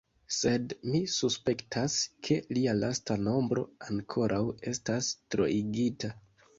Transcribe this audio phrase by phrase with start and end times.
[0.35, 1.99] Sed mi suspektas,
[2.29, 4.43] ke lia lasta nombro ankoraŭ
[4.77, 6.17] estas troigita.